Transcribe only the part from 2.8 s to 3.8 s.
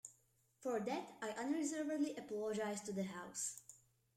to the House.